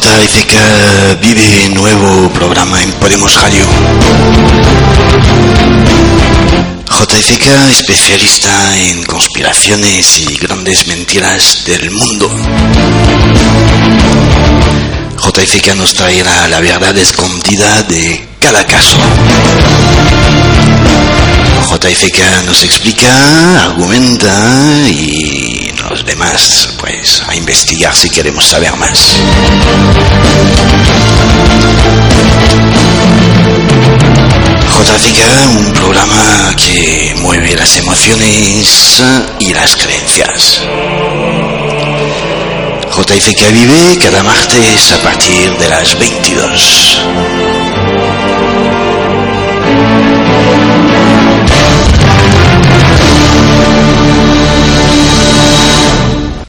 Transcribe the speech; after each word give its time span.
JFK 0.00 1.20
vive 1.20 1.68
nuevo 1.70 2.28
programa 2.30 2.82
en 2.82 2.92
Podemos 2.92 3.34
Radio. 3.34 3.64
JFK 6.86 7.46
especialista 7.70 8.78
en 8.78 9.02
conspiraciones 9.04 10.18
y 10.20 10.36
grandes 10.36 10.86
mentiras 10.86 11.62
del 11.66 11.90
mundo. 11.90 12.30
JFK 15.22 15.74
nos 15.74 15.94
traerá 15.94 16.48
la 16.48 16.60
verdad 16.60 16.96
escondida 16.96 17.82
de 17.82 18.26
cada 18.40 18.64
caso. 18.66 18.96
JFK 21.70 22.46
nos 22.46 22.62
explica, 22.62 23.64
argumenta 23.64 24.88
y 24.88 25.70
los 25.88 26.04
demás, 26.06 26.67
pues, 26.78 27.22
a 27.26 27.34
investigar 27.34 27.94
si 27.94 28.08
queremos 28.08 28.46
saber 28.46 28.74
más. 28.76 29.16
JFK, 34.70 35.58
un 35.58 35.72
programa 35.72 36.54
que 36.56 37.14
mueve 37.18 37.54
las 37.56 37.76
emociones 37.76 39.02
y 39.40 39.52
las 39.52 39.76
creencias. 39.76 40.60
JFK 42.96 43.52
vive 43.52 43.98
cada 44.02 44.22
martes 44.22 44.92
a 44.92 45.02
partir 45.02 45.56
de 45.58 45.68
las 45.68 45.98
22. 45.98 47.07